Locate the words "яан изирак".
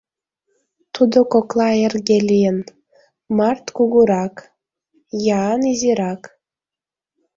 5.39-6.21